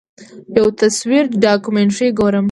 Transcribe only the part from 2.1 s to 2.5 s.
ګورم.